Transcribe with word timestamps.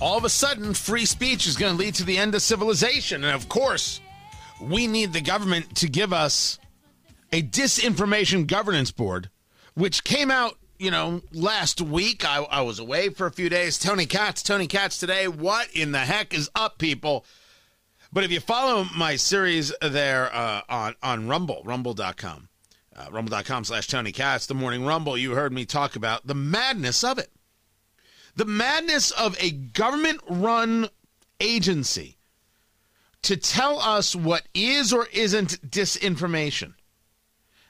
all 0.00 0.18
of 0.18 0.24
a 0.24 0.28
sudden 0.28 0.74
free 0.74 1.06
speech 1.06 1.46
is 1.46 1.56
going 1.56 1.76
to 1.76 1.78
lead 1.78 1.94
to 1.94 2.04
the 2.04 2.18
end 2.18 2.34
of 2.34 2.42
civilization. 2.42 3.24
And 3.24 3.34
of 3.34 3.48
course, 3.48 4.00
we 4.60 4.86
need 4.86 5.12
the 5.12 5.20
government 5.20 5.74
to 5.76 5.88
give 5.88 6.12
us 6.12 6.58
a 7.32 7.42
disinformation 7.42 8.46
governance 8.46 8.90
board, 8.90 9.30
which 9.74 10.04
came 10.04 10.30
out, 10.30 10.58
you 10.78 10.90
know, 10.90 11.22
last 11.32 11.80
week. 11.80 12.24
I, 12.24 12.42
I 12.42 12.60
was 12.62 12.78
away 12.78 13.08
for 13.08 13.26
a 13.26 13.32
few 13.32 13.48
days. 13.48 13.78
Tony 13.78 14.06
Katz, 14.06 14.42
Tony 14.42 14.66
Katz 14.66 14.98
today. 14.98 15.28
What 15.28 15.68
in 15.74 15.92
the 15.92 15.98
heck 15.98 16.34
is 16.34 16.50
up, 16.54 16.78
people? 16.78 17.24
But 18.12 18.24
if 18.24 18.30
you 18.30 18.40
follow 18.40 18.86
my 18.96 19.16
series 19.16 19.72
there 19.82 20.34
uh, 20.34 20.62
on, 20.68 20.94
on 21.02 21.28
Rumble, 21.28 21.62
rumble.com, 21.64 22.48
uh, 22.96 23.06
rumble.com 23.10 23.64
slash 23.64 23.88
Tony 23.88 24.12
Katz, 24.12 24.46
the 24.46 24.54
morning 24.54 24.84
rumble, 24.84 25.18
you 25.18 25.32
heard 25.32 25.52
me 25.52 25.64
talk 25.64 25.96
about 25.96 26.26
the 26.26 26.34
madness 26.34 27.02
of 27.02 27.18
it. 27.18 27.30
The 28.36 28.44
madness 28.44 29.10
of 29.12 29.36
a 29.40 29.50
government 29.50 30.20
run 30.28 30.88
agency 31.40 32.18
to 33.22 33.36
tell 33.36 33.80
us 33.80 34.14
what 34.14 34.46
is 34.54 34.92
or 34.92 35.08
isn't 35.12 35.68
disinformation. 35.68 36.74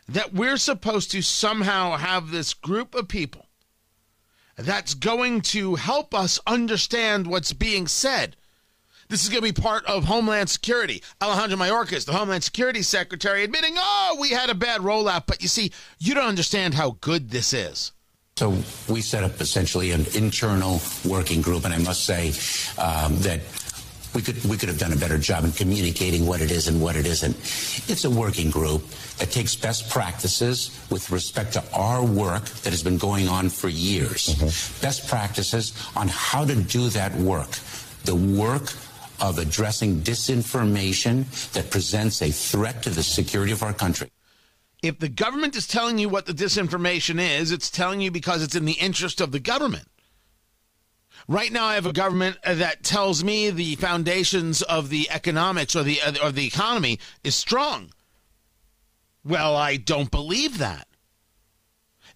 That 0.09 0.34
we're 0.34 0.56
supposed 0.56 1.11
to 1.12 1.23
somehow 1.23 1.97
have 1.97 2.30
this 2.30 2.52
group 2.52 2.95
of 2.95 3.09
people 3.09 3.47
that's 4.56 4.95
going 4.95 5.42
to 5.42 5.77
help 5.77 6.15
us 6.15 6.41
understand 6.47 7.27
what's 7.27 7.53
being 7.53 7.87
said. 7.87 8.37
This 9.09 9.23
is 9.23 9.28
going 9.28 9.42
to 9.42 9.53
be 9.53 9.62
part 9.62 9.84
of 9.87 10.05
Homeland 10.05 10.51
Security. 10.51 11.03
Alejandro 11.23 11.59
Mayorkas, 11.59 12.06
the 12.06 12.12
Homeland 12.12 12.42
Security 12.42 12.83
Secretary, 12.83 13.44
admitting, 13.44 13.77
oh, 13.78 14.17
we 14.20 14.31
had 14.31 14.50
a 14.50 14.55
bad 14.55 14.81
rollout. 14.81 15.27
But 15.27 15.42
you 15.42 15.48
see, 15.48 15.72
you 15.98 16.14
don't 16.14 16.27
understand 16.27 16.75
how 16.75 16.97
good 17.00 17.31
this 17.31 17.53
is. 17.53 17.92
So 18.39 18.51
we 18.87 19.01
set 19.01 19.25
up 19.25 19.41
essentially 19.41 19.92
an 19.92 20.05
internal 20.15 20.83
working 21.06 21.41
group, 21.41 21.65
and 21.65 21.73
I 21.73 21.79
must 21.79 22.05
say 22.05 22.34
um, 22.77 23.17
that 23.20 23.41
we 24.15 24.20
could 24.20 24.45
we 24.45 24.59
could 24.59 24.69
have 24.69 24.78
done 24.78 24.93
a 24.93 24.97
better 24.97 25.17
job 25.17 25.45
in 25.45 25.53
communicating 25.53 26.27
what 26.27 26.43
it 26.43 26.51
is 26.51 26.69
and 26.69 26.83
what 26.83 26.97
it 26.97 27.06
isn't. 27.06 27.34
It's 27.89 28.05
a 28.05 28.11
working 28.11 28.51
group 28.51 28.87
that 29.17 29.31
takes 29.31 29.56
best 29.56 29.89
practices 29.89 30.78
with 30.91 31.11
respect 31.11 31.55
to 31.55 31.65
our 31.73 32.05
work 32.05 32.45
that 32.45 32.75
has 32.75 32.83
been 32.83 32.98
going 32.98 33.27
on 33.27 33.48
for 33.48 33.70
years. 33.70 34.28
Mm-hmm. 34.28 34.83
Best 34.83 35.09
practices 35.09 35.73
on 35.97 36.09
how 36.09 36.45
to 36.45 36.56
do 36.56 36.91
that 36.91 37.15
work. 37.15 37.53
The 38.05 38.17
work 38.17 38.75
of 39.19 39.39
addressing 39.39 40.03
disinformation 40.03 41.25
that 41.53 41.71
presents 41.71 42.21
a 42.21 42.31
threat 42.31 42.83
to 42.83 42.91
the 42.91 43.03
security 43.03 43.53
of 43.53 43.62
our 43.62 43.73
country. 43.73 44.11
If 44.82 44.98
the 44.98 45.08
government 45.08 45.56
is 45.56 45.66
telling 45.66 45.98
you 45.98 46.08
what 46.08 46.27
the 46.27 46.32
disinformation 46.32 47.20
is, 47.20 47.50
it's 47.50 47.70
telling 47.70 48.00
you 48.00 48.10
because 48.10 48.42
it's 48.42 48.55
in 48.55 48.66
the 48.66 48.72
interest 48.74 49.20
of 49.20 49.32
the 49.32 49.41
government. 49.41 49.88
Right 51.28 51.50
now, 51.50 51.64
I 51.64 51.74
have 51.74 51.86
a 51.86 51.92
government 51.92 52.36
that 52.44 52.84
tells 52.84 53.24
me 53.24 53.50
the 53.50 53.74
foundations 53.77 54.62
of 54.62 54.91
the 54.91 55.10
economics 55.10 55.74
or 55.74 55.82
the 55.82 55.98
or 56.22 56.30
the 56.30 56.47
economy 56.47 57.00
is 57.24 57.34
strong. 57.34 57.91
Well, 59.24 59.56
I 59.56 59.77
don't 59.77 60.10
believe 60.10 60.58
that. 60.58 60.86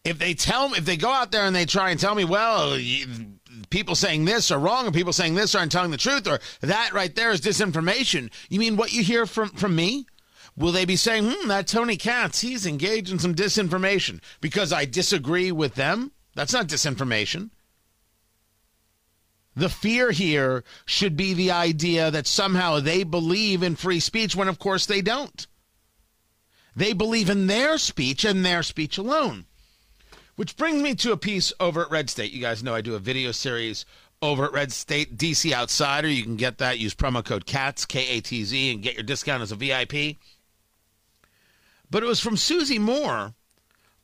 If 0.04 0.18
they 0.18 0.34
tell 0.34 0.68
me, 0.68 0.78
if 0.78 0.84
they 0.84 0.96
go 0.96 1.10
out 1.10 1.32
there 1.32 1.44
and 1.44 1.56
they 1.56 1.66
try 1.66 1.90
and 1.90 1.98
tell 1.98 2.14
me, 2.14 2.24
well, 2.24 2.78
people 3.70 3.94
saying 3.94 4.26
this 4.26 4.50
are 4.50 4.60
wrong, 4.60 4.86
or 4.86 4.92
people 4.92 5.12
saying 5.12 5.34
this 5.34 5.54
aren't 5.54 5.72
telling 5.72 5.90
the 5.90 5.96
truth, 5.96 6.28
or 6.28 6.38
that 6.60 6.92
right 6.92 7.14
there 7.14 7.32
is 7.32 7.40
disinformation. 7.40 8.30
You 8.48 8.60
mean 8.60 8.76
what 8.76 8.92
you 8.92 9.02
hear 9.02 9.26
from 9.26 9.48
from 9.50 9.74
me? 9.74 10.06
Will 10.56 10.72
they 10.72 10.84
be 10.84 10.96
saying, 10.96 11.30
hmm, 11.30 11.48
that 11.48 11.66
Tony 11.66 11.96
Katz, 11.96 12.40
he's 12.40 12.66
engaged 12.66 13.10
in 13.10 13.18
some 13.18 13.34
disinformation 13.34 14.20
because 14.40 14.72
I 14.72 14.84
disagree 14.84 15.52
with 15.52 15.74
them? 15.74 16.12
That's 16.34 16.52
not 16.52 16.66
disinformation. 16.66 17.50
The 19.56 19.68
fear 19.68 20.10
here 20.10 20.64
should 20.86 21.16
be 21.16 21.34
the 21.34 21.50
idea 21.50 22.10
that 22.10 22.26
somehow 22.26 22.80
they 22.80 23.02
believe 23.02 23.62
in 23.62 23.76
free 23.76 24.00
speech 24.00 24.36
when, 24.36 24.48
of 24.48 24.58
course, 24.58 24.86
they 24.86 25.02
don't. 25.02 25.46
They 26.76 26.92
believe 26.92 27.28
in 27.28 27.46
their 27.46 27.78
speech 27.78 28.24
and 28.24 28.44
their 28.44 28.62
speech 28.62 28.96
alone. 28.96 29.46
Which 30.36 30.56
brings 30.56 30.82
me 30.82 30.94
to 30.96 31.12
a 31.12 31.16
piece 31.16 31.52
over 31.60 31.82
at 31.82 31.90
Red 31.90 32.08
State. 32.08 32.32
You 32.32 32.40
guys 32.40 32.62
know 32.62 32.74
I 32.74 32.80
do 32.80 32.94
a 32.94 33.00
video 33.00 33.32
series 33.32 33.84
over 34.22 34.44
at 34.44 34.52
Red 34.52 34.72
State 34.72 35.16
DC 35.16 35.52
Outsider. 35.52 36.08
You 36.08 36.22
can 36.22 36.36
get 36.36 36.58
that. 36.58 36.78
Use 36.78 36.94
promo 36.94 37.24
code 37.24 37.44
KATZ, 37.44 37.88
K 37.88 38.06
A 38.16 38.20
T 38.20 38.44
Z, 38.44 38.72
and 38.72 38.82
get 38.82 38.94
your 38.94 39.02
discount 39.02 39.42
as 39.42 39.52
a 39.52 39.56
VIP. 39.56 40.16
But 41.90 42.02
it 42.02 42.06
was 42.06 42.20
from 42.20 42.36
Susie 42.36 42.78
Moore 42.78 43.34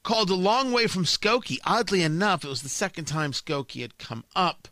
called 0.03 0.31
A 0.31 0.35
Long 0.35 0.73
Way 0.73 0.87
from 0.87 1.05
Skokie. 1.05 1.59
Oddly 1.65 2.03
enough, 2.03 2.45
it 2.45 2.49
was 2.49 2.63
the 2.63 2.69
second 2.69 3.05
time 3.07 3.33
Skokie 3.33 3.83
had 3.83 3.99
come 3.99 4.25
up 4.35 4.69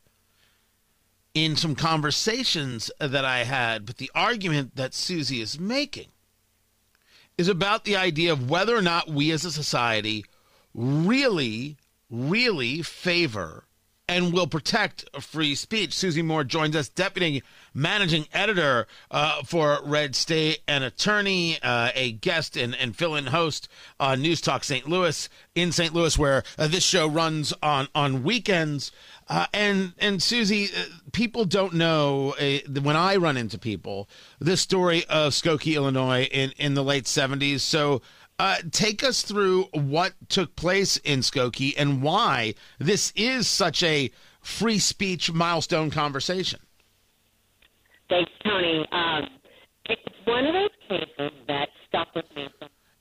in 1.33 1.57
some 1.57 1.75
conversations 1.75 2.91
that 2.99 3.25
I 3.25 3.45
had. 3.45 3.87
But 3.87 3.99
the 3.99 4.11
argument 4.15 4.77
that 4.77 4.95
Susie 4.95 5.41
is 5.41 5.59
making 5.59 6.09
is 7.37 7.49
about 7.49 7.85
the 7.85 7.97
idea 7.97 8.33
of 8.33 8.49
whether 8.49 8.77
or 8.77 8.83
not 8.83 9.09
we 9.11 9.31
as 9.31 9.45
a 9.45 9.51
society 9.53 10.25
really, 10.73 11.77
really 12.11 12.83
favor 12.83 13.64
and 14.09 14.33
will 14.33 14.47
protect 14.47 15.05
free 15.21 15.55
speech. 15.55 15.95
Susie 15.95 16.23
Moore 16.23 16.45
joins 16.45 16.77
us, 16.77 16.89
deputy 16.89 17.43
managing 17.73 18.27
editor 18.33 18.87
uh, 19.11 19.43
for 19.43 19.81
Red 19.83 20.15
State, 20.15 20.61
an 20.69 20.83
attorney, 20.83 21.59
uh, 21.63 21.91
a 21.95 22.13
guest 22.13 22.57
and, 22.57 22.75
and 22.75 22.95
fill-in 22.95 23.27
host 23.27 23.69
on 23.99 24.21
News 24.21 24.41
Talk 24.41 24.63
St. 24.63 24.87
Louis 24.89 25.29
in 25.55 25.73
St. 25.73 25.95
Louis, 25.95 26.19
where 26.19 26.43
uh, 26.59 26.69
this 26.69 26.85
show 26.85 27.07
runs 27.07 27.53
on 27.63 27.89
on 27.95 28.23
weekends. 28.23 28.93
Uh, 29.27 29.47
and 29.55 29.95
and 29.99 30.23
Susie, 30.23 30.67
uh, 30.67 30.85
people 31.13 31.47
don't 31.47 31.73
know 31.73 32.35
uh, 32.39 32.59
when 32.83 32.97
I 32.97 33.17
run 33.17 33.39
into 33.39 33.59
people 33.59 34.09
this 34.39 34.61
story 34.61 35.05
of 35.07 35.33
Skokie, 35.33 35.77
Illinois, 35.77 36.29
in 36.31 36.53
in 36.59 36.75
the 36.75 36.85
late 36.85 37.05
'70s. 37.05 37.61
So 37.61 38.03
uh, 38.39 38.57
take 38.71 39.05
us 39.05 39.23
through 39.23 39.65
what 39.73 40.13
took 40.29 40.57
place 40.57 40.97
in 40.99 41.21
Skokie 41.21 41.75
and 41.77 42.03
why 42.03 42.55
this 42.79 43.13
is 43.17 43.47
such 43.47 43.83
a 43.83 44.11
free 44.41 44.79
speech 44.79 45.33
milestone 45.33 45.91
conversation. 45.91 46.61
Thanks, 48.09 48.31
Tony. 48.45 48.87
Um, 48.93 49.27
it's 49.87 50.03
one 50.25 50.47
of 50.47 50.53
those 50.53 50.71
cases 50.89 51.33
that 51.49 51.69
stuck 51.89 52.15
with 52.15 52.25
me. 52.37 52.49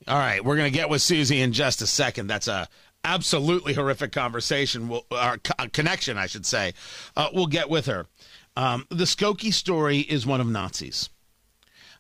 All 0.07 0.17
right, 0.17 0.43
we're 0.43 0.57
going 0.57 0.72
to 0.72 0.77
get 0.77 0.89
with 0.89 1.01
Susie 1.01 1.41
in 1.41 1.53
just 1.53 1.81
a 1.81 1.88
second. 1.88 2.27
That's 2.27 2.47
a 2.47 2.67
absolutely 3.05 3.73
horrific 3.73 4.11
conversation, 4.11 4.88
we'll, 4.88 5.05
or 5.11 5.38
co- 5.38 5.67
connection, 5.72 6.17
I 6.17 6.27
should 6.27 6.45
say. 6.45 6.73
Uh, 7.16 7.29
we'll 7.33 7.47
get 7.47 7.69
with 7.69 7.85
her. 7.85 8.07
Um, 8.55 8.85
the 8.89 9.05
Skokie 9.05 9.53
story 9.53 9.99
is 9.99 10.25
one 10.25 10.41
of 10.41 10.47
Nazis. 10.47 11.09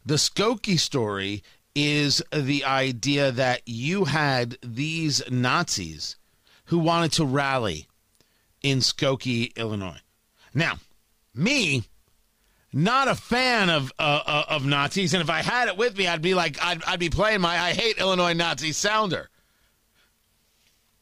The 0.05 0.15
Skokie 0.15 0.79
story 0.79 1.43
is 1.75 2.21
the 2.31 2.65
idea 2.65 3.31
that 3.31 3.61
you 3.65 4.05
had 4.05 4.57
these 4.61 5.21
Nazis 5.29 6.15
who 6.65 6.77
wanted 6.77 7.11
to 7.13 7.25
rally 7.25 7.87
in 8.61 8.79
Skokie, 8.79 9.55
Illinois. 9.55 9.99
Now, 10.53 10.79
me, 11.33 11.83
not 12.71 13.07
a 13.07 13.15
fan 13.15 13.69
of 13.69 13.91
uh, 13.99 14.21
uh, 14.25 14.43
of 14.49 14.65
Nazis, 14.65 15.13
and 15.13 15.21
if 15.21 15.29
I 15.29 15.41
had 15.41 15.67
it 15.67 15.77
with 15.77 15.97
me, 15.97 16.07
I'd 16.07 16.21
be 16.21 16.33
like, 16.33 16.57
I'd, 16.63 16.83
I'd 16.85 16.99
be 16.99 17.09
playing 17.09 17.41
my 17.41 17.59
"I 17.59 17.73
hate 17.73 17.97
Illinois 17.97 18.33
Nazi" 18.33 18.71
sounder 18.71 19.29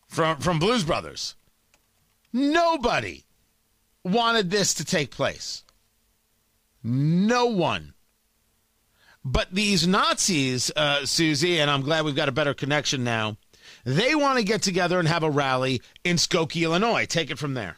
from 0.08 0.38
from 0.40 0.60
Blues 0.60 0.84
Brothers. 0.84 1.36
Nobody 2.34 3.26
wanted 4.04 4.50
this 4.50 4.74
to 4.76 4.86
take 4.86 5.12
place. 5.12 5.64
No 6.84 7.46
one. 7.46 7.94
But 9.24 9.48
these 9.52 9.88
Nazis, 9.88 10.72
uh, 10.76 11.06
Susie, 11.06 11.60
and 11.60 11.70
I'm 11.70 11.82
glad 11.82 12.06
we've 12.06 12.16
got 12.16 12.30
a 12.30 12.32
better 12.32 12.54
connection 12.54 13.04
now, 13.04 13.38
they 13.86 14.16
want 14.16 14.40
to 14.40 14.44
get 14.44 14.62
together 14.62 15.00
and 15.00 15.08
have 15.08 15.24
a 15.24 15.30
rally 15.30 15.82
in 16.04 16.18
Skokie, 16.18 16.64
Illinois. 16.64 17.06
Take 17.06 17.30
it 17.32 17.38
from 17.38 17.54
there. 17.54 17.78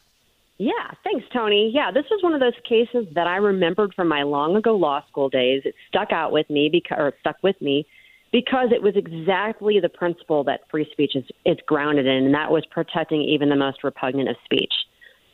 Yeah, 0.58 0.92
thanks, 1.04 1.26
Tony. 1.34 1.72
Yeah, 1.74 1.92
this 1.92 2.06
was 2.10 2.22
one 2.24 2.34
of 2.34 2.40
those 2.40 2.54
cases 2.68 3.08
that 3.16 3.28
I 3.28 3.38
remembered 3.38 3.94
from 3.94 4.08
my 4.08 4.24
long 4.24 4.56
ago 4.56 4.76
law 4.76 5.04
school 5.10 5.28
days. 5.28 5.64
It 5.66 5.76
stuck 5.90 6.12
out 6.12 6.32
with 6.32 6.50
me 6.50 6.70
because, 6.72 6.98
or 6.98 7.14
stuck 7.20 7.38
with 7.42 7.60
me 7.62 7.86
because 8.32 8.70
it 8.72 8.82
was 8.82 8.96
exactly 8.96 9.80
the 9.80 9.90
principle 9.90 10.44
that 10.46 10.62
free 10.70 10.88
speech 10.92 11.16
is, 11.16 11.26
is 11.46 11.58
grounded 11.66 12.06
in, 12.06 12.26
and 12.26 12.34
that 12.34 12.52
was 12.52 12.66
protecting 12.68 13.22
even 13.22 13.50
the 13.50 13.56
most 13.56 13.84
repugnant 13.84 14.30
of 14.30 14.36
speech. 14.46 14.74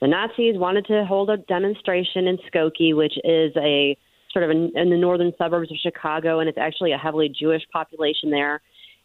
The 0.01 0.07
Nazis 0.07 0.57
wanted 0.57 0.85
to 0.87 1.05
hold 1.05 1.29
a 1.29 1.37
demonstration 1.37 2.27
in 2.27 2.37
Skokie, 2.51 2.95
which 2.95 3.17
is 3.23 3.55
a 3.57 3.97
sort 4.31 4.43
of 4.43 4.51
in, 4.51 4.71
in 4.75 4.89
the 4.89 4.97
northern 4.97 5.33
suburbs 5.37 5.71
of 5.71 5.77
Chicago, 5.77 6.39
and 6.39 6.47
it's 6.47 6.57
actually 6.57 6.91
a 6.91 6.97
heavily 6.97 7.29
Jewish 7.29 7.63
population 7.71 8.29
there. 8.29 8.61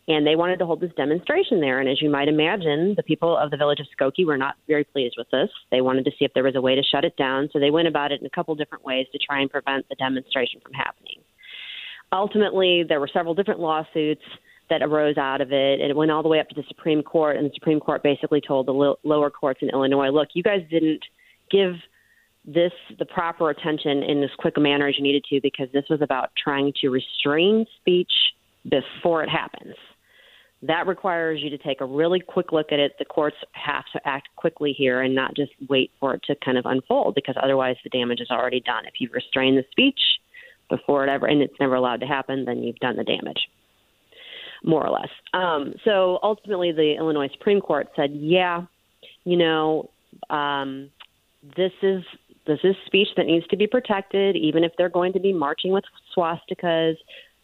And 0.07 0.27
they 0.27 0.37
wanted 0.37 0.59
to 0.59 0.67
hold 0.67 0.83
this 0.83 0.93
demonstration 0.99 1.63
there. 1.63 1.81
And 1.81 1.89
as 1.89 2.03
you 2.03 2.11
might 2.11 2.29
imagine, 2.29 2.93
the 2.95 3.03
people 3.03 3.39
of 3.39 3.51
the 3.51 3.57
village 3.57 3.81
of 3.81 3.87
Skokie 3.99 4.27
were 4.27 4.37
not 4.37 4.57
very 4.69 4.85
pleased 4.85 5.15
with 5.17 5.31
this. 5.31 5.49
They 5.71 5.81
wanted 5.81 6.05
to 6.05 6.11
see 6.11 6.27
if 6.27 6.35
there 6.35 6.45
was 6.45 6.57
a 6.57 6.61
way 6.61 6.75
to 6.75 6.83
shut 6.83 7.07
it 7.07 7.17
down. 7.17 7.49
So 7.53 7.59
they 7.59 7.71
went 7.71 7.89
about 7.89 8.13
it 8.13 8.21
in 8.21 8.27
a 8.27 8.31
couple 8.31 8.55
different 8.55 8.85
ways 8.85 9.07
to 9.13 9.19
try 9.19 9.41
and 9.41 9.51
prevent 9.51 9.89
the 9.89 9.95
demonstration 9.95 10.61
from 10.61 10.75
happening. 10.75 11.23
Ultimately, 12.13 12.85
there 12.87 13.01
were 13.01 13.09
several 13.11 13.35
different 13.35 13.61
lawsuits 13.61 14.21
that 14.69 14.83
arose 14.83 15.17
out 15.17 15.41
of 15.41 15.53
it. 15.53 15.81
And 15.81 15.91
it 15.91 15.97
went 15.97 16.11
all 16.11 16.23
the 16.23 16.29
way 16.29 16.39
up 16.39 16.51
to 16.51 16.55
the 16.55 16.65
Supreme 16.69 17.03
Court. 17.03 17.39
And 17.39 17.47
the 17.47 17.55
Supreme 17.55 17.81
Court 17.81 18.03
basically 18.03 18.43
told 18.47 18.67
the 18.67 18.73
lo- 18.73 18.99
lower 19.05 19.31
courts 19.31 19.61
in 19.63 19.71
Illinois, 19.71 20.11
look, 20.11 20.29
you 20.35 20.43
guys 20.43 20.61
didn't 20.71 21.01
give 21.51 21.77
this 22.45 22.73
the 22.99 23.07
proper 23.07 23.51
attention 23.51 24.03
in 24.03 24.23
as 24.23 24.31
quick 24.39 24.57
a 24.57 24.61
manner 24.61 24.87
as 24.89 24.97
you 24.97 25.03
needed 25.03 25.25
to 25.31 25.41
because 25.41 25.69
this 25.73 25.85
was 25.89 26.03
about 26.03 26.31
trying 26.43 26.73
to 26.81 26.89
restrain 26.91 27.67
speech 27.81 28.13
before 28.69 29.23
it 29.23 29.29
happens. 29.29 29.75
That 30.63 30.87
requires 30.87 31.41
you 31.43 31.51
to 31.51 31.59
take 31.59 31.81
a 31.81 31.85
really 31.85 32.21
quick 32.21 32.53
look 32.53 32.73
at 32.73 32.79
it. 32.79 32.93
The 32.99 33.05
courts 33.05 33.37
have 33.53 33.85
to 33.93 34.01
act 34.07 34.29
quickly 34.37 34.73
here 34.73 35.03
and 35.03 35.15
not 35.15 35.37
just 35.37 35.53
wait 35.69 35.91
for 36.01 36.15
it 36.15 36.23
to 36.27 36.37
kind 36.43 36.57
of 36.57 36.65
unfold 36.65 37.15
because 37.15 37.35
otherwise 37.43 37.77
the 37.85 37.91
damage 37.91 38.21
is 38.21 38.31
already 38.31 38.61
done. 38.61 38.87
If 38.87 38.95
you 38.99 39.11
restrain 39.13 39.57
the 39.57 39.65
speech 39.71 40.01
before 40.71 41.05
it 41.05 41.11
ever 41.11 41.27
and 41.27 41.43
it's 41.43 41.55
never 41.61 41.75
allowed 41.75 42.01
to 42.01 42.07
happen, 42.07 42.47
then 42.47 42.63
you've 42.63 42.77
done 42.77 42.97
the 42.97 43.05
damage, 43.05 43.49
more 44.63 44.87
or 44.87 44.91
less. 44.91 45.11
Um, 45.35 45.75
so 45.85 46.19
ultimately, 46.23 46.73
the 46.73 46.95
Illinois 46.99 47.29
Supreme 47.33 47.61
Court 47.61 47.89
said, 47.95 48.13
yeah, 48.15 48.63
you 49.25 49.37
know, 49.37 49.91
um, 50.31 50.91
this 51.57 51.73
is 51.83 52.03
this 52.47 52.61
is 52.65 52.77
speech 52.87 53.09
that 53.17 53.27
needs 53.27 53.47
to 53.49 53.57
be 53.57 53.67
protected, 53.67 54.37
even 54.37 54.65
if 54.65 54.73
they're 54.77 54.89
going 54.89 55.13
to 55.15 55.21
be 55.21 55.33
marching 55.33 55.73
with 55.73 55.85
swastikas. 56.17 56.97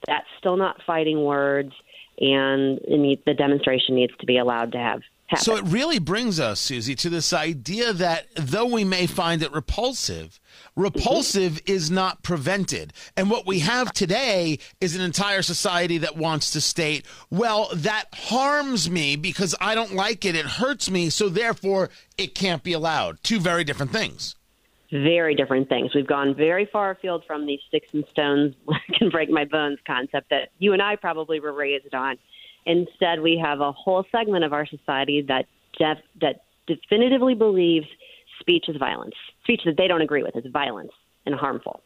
That's 0.07 0.27
still 0.39 0.57
not 0.57 0.81
fighting 0.87 1.25
words, 1.25 1.73
and 2.19 2.79
the 2.79 3.35
demonstration 3.37 3.95
needs 3.95 4.13
to 4.21 4.27
be 4.27 4.39
allowed 4.39 4.73
to 4.73 4.79
have 4.79 5.01
Happen. 5.31 5.45
So 5.45 5.57
it 5.57 5.65
really 5.67 6.01
brings 6.01 6.41
us, 6.41 6.59
Susie, 6.59 6.97
to 6.97 7.09
this 7.09 7.33
idea 7.33 7.93
that 7.93 8.27
though 8.35 8.67
we 8.67 8.83
may 8.83 9.07
find 9.07 9.45
it 9.45 9.53
repulsive, 9.53 10.41
repulsive 10.75 11.53
mm-hmm. 11.53 11.73
is 11.73 11.89
not 11.89 12.25
prevented. 12.25 12.93
And 13.17 13.31
what 13.31 13.47
we 13.47 13.61
have 13.61 13.93
today 13.93 14.59
is 14.81 14.97
an 14.97 15.03
entire 15.03 15.43
society 15.43 15.99
that 15.99 16.17
wants 16.17 16.51
to 16.51 16.61
state, 16.61 17.07
well, 17.31 17.69
that 17.73 18.07
harms 18.13 18.91
me 18.91 19.15
because 19.15 19.55
I 19.61 19.77
don't 19.77 19.95
like 19.95 20.25
it. 20.25 20.35
It 20.35 20.47
hurts 20.47 20.91
me. 20.91 21.11
So 21.11 21.29
therefore, 21.29 21.91
it 22.19 22.35
can't 22.35 22.65
be 22.65 22.73
allowed. 22.73 23.23
Two 23.23 23.39
very 23.39 23.63
different 23.63 23.93
things 23.93 24.35
very 24.91 25.35
different 25.35 25.69
things. 25.69 25.95
We've 25.95 26.07
gone 26.07 26.35
very 26.35 26.67
far 26.67 26.91
afield 26.91 27.25
from 27.27 27.47
the 27.47 27.59
sticks 27.69 27.93
and 27.93 28.05
stones 28.11 28.55
can 28.99 29.11
break 29.11 29.31
my 29.31 29.45
bones 29.45 29.79
concept 29.87 30.31
that 30.31 30.51
you 30.59 30.73
and 30.73 30.83
I 30.83 30.97
probably 30.97 31.41
were 31.41 31.53
raised 31.53 31.95
on. 31.95 32.17
Instead, 32.67 33.21
we 33.21 33.41
have 33.43 33.61
a 33.61 33.73
whole 33.73 34.05
segment 34.13 34.45
of 34.45 34.53
our 34.53 34.67
society 34.67 35.23
that 35.29 35.47
def- 35.79 36.03
that 36.21 36.43
definitively 36.67 37.35
believes 37.35 37.87
speech 38.41 38.67
is 38.69 38.77
violence. 38.77 39.15
Speech 39.45 39.63
that 39.65 39.77
they 39.77 39.89
don't 39.89 40.03
agree 40.03 40.23
with 40.23 40.37
is 40.37 40.45
violence 40.53 40.93
and 41.27 41.35
harmful. 41.35 41.81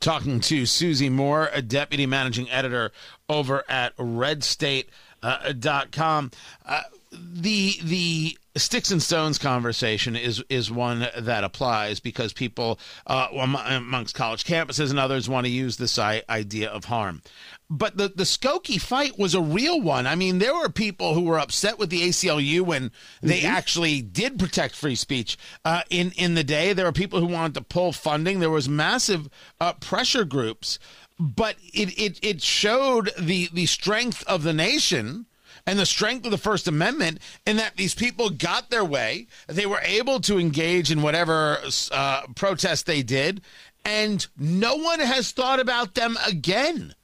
Talking 0.00 0.40
to 0.40 0.66
Susie 0.66 1.08
Moore, 1.08 1.48
a 1.54 1.62
deputy 1.62 2.04
managing 2.04 2.50
editor 2.50 2.92
over 3.28 3.64
at 3.68 3.96
redstate.com. 3.96 6.30
Uh, 6.64 6.68
uh, 6.68 6.82
the 7.18 7.78
the 7.82 8.38
sticks 8.56 8.90
and 8.90 9.02
stones 9.02 9.38
conversation 9.38 10.16
is 10.16 10.42
is 10.48 10.70
one 10.70 11.06
that 11.18 11.44
applies 11.44 12.00
because 12.00 12.32
people 12.32 12.78
uh, 13.06 13.28
amongst 13.32 14.14
college 14.14 14.44
campuses 14.44 14.90
and 14.90 14.98
others 14.98 15.28
want 15.28 15.46
to 15.46 15.52
use 15.52 15.76
this 15.76 15.98
idea 15.98 16.68
of 16.68 16.86
harm. 16.86 17.22
But 17.68 17.96
the 17.96 18.08
the 18.08 18.24
Skokie 18.24 18.80
fight 18.80 19.18
was 19.18 19.34
a 19.34 19.40
real 19.40 19.80
one. 19.80 20.06
I 20.06 20.14
mean, 20.14 20.38
there 20.38 20.54
were 20.54 20.68
people 20.68 21.14
who 21.14 21.22
were 21.22 21.38
upset 21.38 21.78
with 21.78 21.90
the 21.90 22.08
ACLU 22.08 22.62
when 22.62 22.92
they 23.20 23.40
mm-hmm. 23.40 23.56
actually 23.56 24.02
did 24.02 24.38
protect 24.38 24.74
free 24.74 24.94
speech 24.94 25.36
uh, 25.64 25.82
in 25.90 26.12
in 26.12 26.34
the 26.34 26.44
day. 26.44 26.72
There 26.72 26.86
were 26.86 26.92
people 26.92 27.20
who 27.20 27.26
wanted 27.26 27.54
to 27.54 27.62
pull 27.62 27.92
funding. 27.92 28.40
There 28.40 28.50
was 28.50 28.68
massive 28.68 29.28
uh, 29.60 29.74
pressure 29.74 30.24
groups, 30.24 30.78
but 31.18 31.56
it, 31.74 31.98
it 31.98 32.18
it 32.22 32.42
showed 32.42 33.10
the 33.18 33.48
the 33.52 33.66
strength 33.66 34.22
of 34.26 34.42
the 34.42 34.52
nation 34.52 35.26
and 35.66 35.78
the 35.78 35.86
strength 35.86 36.24
of 36.24 36.30
the 36.30 36.38
First 36.38 36.68
Amendment 36.68 37.18
in 37.44 37.56
that 37.56 37.76
these 37.76 37.94
people 37.94 38.30
got 38.30 38.70
their 38.70 38.84
way. 38.84 39.26
They 39.46 39.66
were 39.66 39.80
able 39.82 40.20
to 40.20 40.38
engage 40.38 40.90
in 40.90 41.02
whatever 41.02 41.58
uh, 41.90 42.22
protest 42.34 42.86
they 42.86 43.02
did, 43.02 43.42
and 43.84 44.26
no 44.38 44.76
one 44.76 45.00
has 45.00 45.32
thought 45.32 45.60
about 45.60 45.94
them 45.94 46.16
again. 46.26 46.94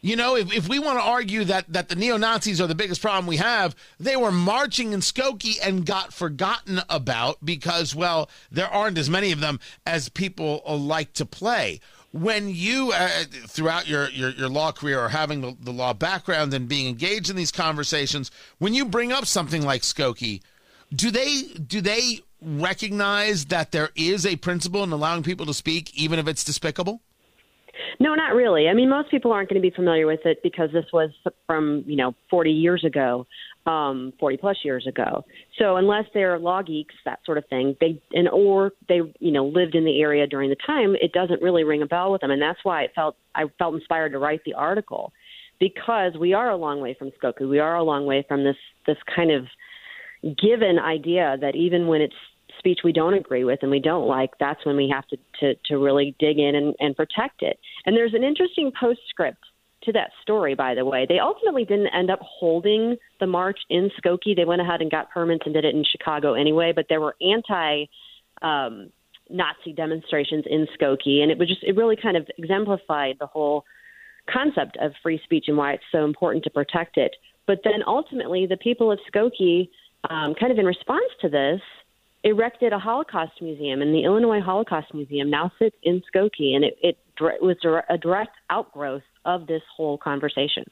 You 0.00 0.16
know, 0.16 0.36
if, 0.36 0.52
if 0.52 0.68
we 0.68 0.78
want 0.78 0.98
to 0.98 1.02
argue 1.02 1.44
that, 1.44 1.72
that 1.72 1.88
the 1.88 1.96
neo 1.96 2.18
Nazis 2.18 2.60
are 2.60 2.66
the 2.66 2.74
biggest 2.74 3.00
problem 3.00 3.26
we 3.26 3.38
have, 3.38 3.74
they 3.98 4.16
were 4.16 4.30
marching 4.30 4.92
in 4.92 5.00
Skokie 5.00 5.56
and 5.62 5.86
got 5.86 6.12
forgotten 6.12 6.82
about 6.90 7.42
because, 7.42 7.94
well, 7.94 8.28
there 8.50 8.68
aren't 8.68 8.98
as 8.98 9.08
many 9.08 9.32
of 9.32 9.40
them 9.40 9.60
as 9.86 10.10
people 10.10 10.60
like 10.66 11.14
to 11.14 11.24
play 11.24 11.80
when 12.14 12.48
you 12.48 12.92
uh, 12.92 13.08
throughout 13.48 13.88
your, 13.88 14.08
your, 14.10 14.30
your 14.30 14.48
law 14.48 14.70
career 14.70 15.00
or 15.00 15.08
having 15.08 15.40
the, 15.40 15.56
the, 15.60 15.72
law 15.72 15.92
background 15.92 16.54
and 16.54 16.68
being 16.68 16.86
engaged 16.86 17.28
in 17.28 17.34
these 17.34 17.50
conversations 17.50 18.30
when 18.58 18.72
you 18.72 18.84
bring 18.84 19.10
up 19.10 19.26
something 19.26 19.62
like 19.62 19.82
skokie 19.82 20.40
do 20.94 21.10
they 21.10 21.42
do 21.66 21.80
they 21.80 22.20
recognize 22.40 23.46
that 23.46 23.72
there 23.72 23.90
is 23.96 24.24
a 24.24 24.36
principle 24.36 24.84
in 24.84 24.92
allowing 24.92 25.24
people 25.24 25.44
to 25.46 25.54
speak 25.54 25.92
even 25.96 26.20
if 26.20 26.28
it's 26.28 26.44
despicable? 26.44 27.00
No 27.98 28.14
not 28.14 28.36
really. 28.36 28.68
I 28.68 28.74
mean 28.74 28.88
most 28.88 29.10
people 29.10 29.32
aren't 29.32 29.48
going 29.48 29.60
to 29.60 29.68
be 29.68 29.74
familiar 29.74 30.06
with 30.06 30.24
it 30.24 30.40
because 30.44 30.70
this 30.72 30.86
was 30.92 31.10
from 31.48 31.82
you 31.84 31.96
know 31.96 32.14
40 32.30 32.52
years 32.52 32.84
ago 32.84 33.26
um, 33.66 34.12
40 34.20 34.36
plus 34.36 34.56
years 34.64 34.86
ago. 34.86 35.24
So 35.58 35.76
unless 35.76 36.04
they're 36.12 36.38
law 36.38 36.62
geeks, 36.62 36.94
that 37.04 37.20
sort 37.24 37.38
of 37.38 37.44
thing, 37.48 37.76
they 37.80 38.00
and 38.12 38.28
or 38.28 38.72
they 38.88 39.00
you 39.18 39.32
know 39.32 39.46
lived 39.46 39.74
in 39.74 39.84
the 39.84 40.00
area 40.00 40.26
during 40.26 40.50
the 40.50 40.56
time, 40.66 40.94
it 41.00 41.12
doesn't 41.12 41.42
really 41.42 41.64
ring 41.64 41.82
a 41.82 41.86
bell 41.86 42.12
with 42.12 42.20
them, 42.20 42.30
and 42.30 42.42
that's 42.42 42.60
why 42.62 42.82
it 42.82 42.92
felt 42.94 43.16
I 43.34 43.44
felt 43.58 43.74
inspired 43.74 44.12
to 44.12 44.18
write 44.18 44.40
the 44.44 44.54
article 44.54 45.12
because 45.60 46.12
we 46.18 46.34
are 46.34 46.50
a 46.50 46.56
long 46.56 46.80
way 46.80 46.94
from 46.98 47.10
Skokie. 47.22 47.48
We 47.48 47.58
are 47.58 47.76
a 47.76 47.82
long 47.82 48.06
way 48.06 48.24
from 48.28 48.44
this 48.44 48.56
this 48.86 48.98
kind 49.14 49.30
of 49.30 49.46
given 50.24 50.78
idea 50.78 51.36
that 51.40 51.54
even 51.54 51.86
when 51.86 52.00
it's 52.00 52.14
speech 52.58 52.80
we 52.84 52.92
don't 52.92 53.14
agree 53.14 53.44
with 53.44 53.58
and 53.62 53.70
we 53.70 53.80
don't 53.80 54.06
like, 54.06 54.30
that's 54.38 54.64
when 54.64 54.76
we 54.76 54.92
have 54.92 55.06
to 55.08 55.16
to, 55.40 55.54
to 55.66 55.78
really 55.78 56.14
dig 56.18 56.38
in 56.38 56.54
and, 56.54 56.74
and 56.80 56.96
protect 56.96 57.42
it. 57.42 57.58
And 57.86 57.96
there's 57.96 58.14
an 58.14 58.22
interesting 58.22 58.72
postscript 58.78 59.38
to 59.84 59.92
that 59.92 60.10
story, 60.22 60.54
by 60.54 60.74
the 60.74 60.84
way. 60.84 61.06
They 61.08 61.18
ultimately 61.18 61.64
didn't 61.64 61.88
end 61.88 62.10
up 62.10 62.20
holding 62.22 62.96
the 63.20 63.26
march 63.26 63.58
in 63.70 63.90
Skokie. 63.98 64.36
They 64.36 64.44
went 64.44 64.60
ahead 64.60 64.80
and 64.80 64.90
got 64.90 65.10
permits 65.10 65.42
and 65.44 65.54
did 65.54 65.64
it 65.64 65.74
in 65.74 65.84
Chicago 65.84 66.34
anyway, 66.34 66.72
but 66.74 66.86
there 66.88 67.00
were 67.00 67.16
anti 67.20 67.86
um, 68.42 68.90
Nazi 69.30 69.72
demonstrations 69.74 70.44
in 70.48 70.66
Skokie, 70.78 71.22
and 71.22 71.30
it 71.30 71.38
was 71.38 71.48
just 71.48 71.62
it 71.62 71.76
really 71.76 71.96
kind 72.00 72.16
of 72.16 72.26
exemplified 72.36 73.16
the 73.18 73.26
whole 73.26 73.64
concept 74.32 74.76
of 74.80 74.92
free 75.02 75.20
speech 75.24 75.46
and 75.48 75.56
why 75.56 75.72
it's 75.72 75.84
so 75.92 76.04
important 76.04 76.44
to 76.44 76.50
protect 76.50 76.96
it. 76.96 77.14
But 77.46 77.60
then 77.64 77.82
ultimately, 77.86 78.46
the 78.46 78.56
people 78.56 78.90
of 78.90 78.98
Skokie, 79.12 79.68
um, 80.08 80.34
kind 80.38 80.52
of 80.52 80.58
in 80.58 80.66
response 80.66 81.10
to 81.20 81.28
this, 81.28 81.60
erected 82.22 82.72
a 82.72 82.78
Holocaust 82.78 83.32
museum, 83.40 83.82
and 83.82 83.94
the 83.94 84.04
Illinois 84.04 84.40
Holocaust 84.40 84.92
Museum 84.94 85.30
now 85.30 85.52
sits 85.58 85.76
in 85.82 86.02
Skokie, 86.14 86.54
and 86.54 86.64
it, 86.64 86.76
it 86.82 86.98
was 87.20 87.56
a 87.88 87.98
direct 87.98 88.32
outgrowth 88.50 89.02
of 89.24 89.46
this 89.46 89.62
whole 89.76 89.98
conversation. 89.98 90.64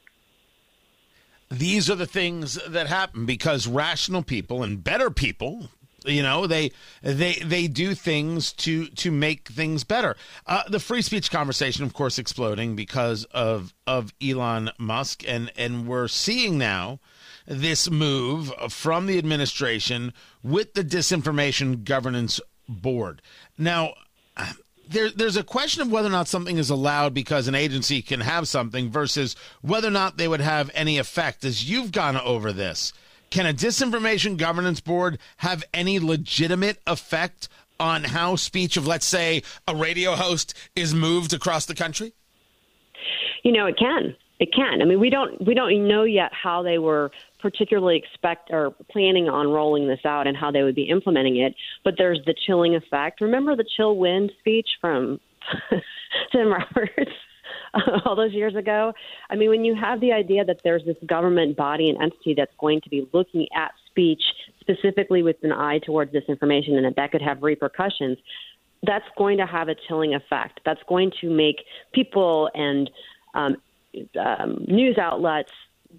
These 1.51 1.91
are 1.91 1.95
the 1.95 2.07
things 2.07 2.59
that 2.67 2.87
happen 2.87 3.27
because 3.27 3.67
rational 3.67 4.23
people 4.23 4.63
and 4.63 4.83
better 4.83 5.11
people 5.11 5.69
you 6.07 6.23
know 6.23 6.47
they 6.47 6.73
they 7.03 7.35
they 7.35 7.67
do 7.69 7.95
things 7.95 8.53
to 8.53 8.87
to 8.87 9.11
make 9.11 9.49
things 9.49 9.85
better. 9.85 10.17
Uh, 10.47 10.63
the 10.69 10.81
free 10.81 11.03
speech 11.03 11.31
conversation 11.31 11.85
of 11.85 11.93
course 11.93 12.19
exploding 12.19 12.77
because 12.77 13.25
of 13.27 13.75
of 13.87 14.13
elon 14.23 14.71
musk. 14.79 15.23
And 15.27 15.53
and 15.57 15.87
we're 15.87 16.09
seeing 16.09 16.59
now 16.59 16.99
this 17.47 17.91
move 17.91 18.53
from 18.71 19.07
the 19.07 19.19
administration 19.19 20.13
with 20.43 20.75
the 20.75 20.85
disinformation 20.85 21.85
governance 21.85 22.41
board. 22.69 23.23
Now 23.59 23.95
there, 24.93 25.11
there's 25.11 25.37
a 25.37 25.43
question 25.43 25.83
of 25.83 25.91
whether 25.91 26.09
or 26.09 26.13
not 26.13 26.29
something 26.29 26.59
is 26.59 26.71
allowed 26.71 27.15
because 27.15 27.49
an 27.49 27.55
agency 27.55 28.03
can 28.03 28.21
have 28.21 28.49
something 28.49 28.91
versus 28.91 29.35
whether 29.61 29.89
or 29.89 29.93
not 29.93 30.17
they 30.17 30.29
would 30.29 30.41
have 30.41 30.71
any 30.75 30.99
effect. 30.99 31.45
As 31.45 31.69
you've 31.69 31.93
gone 31.93 32.17
over 32.17 32.53
this, 32.53 32.93
can 33.31 33.47
a 33.47 33.53
disinformation 33.53 34.37
governance 34.37 34.81
board 34.81 35.19
have 35.39 35.65
any 35.73 35.99
legitimate 35.99 36.81
effect 36.87 37.49
on 37.81 38.05
how 38.05 38.37
speech 38.37 38.77
of, 38.77 38.87
let's 38.87 39.07
say, 39.07 39.43
a 39.67 39.75
radio 39.75 40.15
host 40.15 40.55
is 40.77 40.95
moved 40.95 41.33
across 41.33 41.67
the 41.67 41.75
country? 41.75 42.13
You 43.43 43.53
know, 43.53 43.67
it 43.67 43.77
can. 43.79 44.15
It 44.39 44.53
can. 44.55 44.83
I 44.83 44.85
mean, 44.85 45.01
we 45.01 45.09
don't 45.09 45.45
we 45.47 45.55
don't 45.55 45.87
know 45.87 46.05
yet 46.05 46.33
how 46.33 46.63
they 46.63 46.79
were 46.79 47.11
particularly 47.43 47.97
expect 47.97 48.51
or 48.51 48.71
planning 48.91 49.29
on 49.29 49.49
rolling 49.49 49.89
this 49.89 50.01
out 50.05 50.27
and 50.27 50.37
how 50.37 50.51
they 50.51 50.63
would 50.63 50.75
be 50.75 50.89
implementing 50.89 51.37
it. 51.37 51.55
But 51.85 51.95
there's 51.99 52.21
the 52.25 52.35
chilling 52.47 52.75
effect. 52.75 53.21
Remember 53.21 53.57
the 53.57 53.67
chill 53.77 53.97
wind 53.97 54.33
speech 54.39 54.69
from 54.81 55.21
Tim 56.33 56.49
Roberts? 56.49 57.11
all 58.05 58.15
those 58.15 58.33
years 58.33 58.55
ago. 58.55 58.93
I 59.31 59.37
mean, 59.37 59.51
when 59.51 59.65
you 59.65 59.75
have 59.75 60.01
the 60.01 60.13
idea 60.13 60.45
that 60.45 60.61
there's 60.63 60.85
this 60.85 60.97
government 61.07 61.57
body 61.57 61.89
and 61.89 62.01
entity 62.01 62.35
that's 62.35 62.53
going 62.59 62.81
to 62.83 62.91
be 62.91 63.09
looking 63.13 63.47
at 63.55 63.73
speech 63.87 64.23
specifically 64.61 65.23
with 65.23 65.37
an 65.43 65.53
eye 65.53 65.79
towards 65.79 66.13
this 66.13 66.25
information 66.29 66.77
and 66.77 66.85
that 66.85 66.97
that 66.97 67.13
could 67.13 67.23
have 67.23 67.43
repercussions, 67.43 68.19
that's 68.83 69.05
going 69.17 69.39
to 69.39 69.47
have 69.47 69.69
a 69.69 69.75
chilling 69.89 70.15
effect. 70.15 70.61
That's 70.65 70.83
going 70.89 71.13
to 71.21 71.31
make 71.31 71.65
people 71.93 72.51
and 72.55 72.91
um, 73.35 73.57
um, 74.19 74.65
news 74.69 74.99
outlets 74.99 75.53